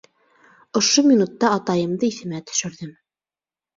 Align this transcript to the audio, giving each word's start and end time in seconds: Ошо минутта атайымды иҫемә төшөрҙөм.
Ошо 0.79 1.03
минутта 1.09 1.53
атайымды 1.57 2.11
иҫемә 2.15 2.43
төшөрҙөм. 2.51 2.95